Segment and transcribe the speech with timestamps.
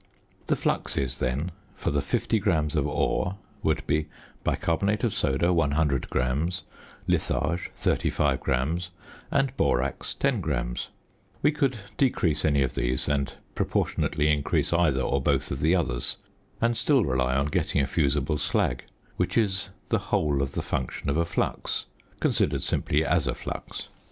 [0.47, 4.07] The fluxes, then, for the 50 grams of ore would be:
[4.43, 6.63] bicarbonate of soda 100 grams,
[7.05, 8.89] litharge 35 grams,
[9.29, 10.87] and borax 10 grams;
[11.43, 16.17] we could decrease any of these, and proportionately increase either or both of the others,
[16.59, 18.85] and still rely on getting a fusible slag,
[19.17, 21.85] which is the whole of the function of a flux,
[22.19, 23.87] considered simply as a flux.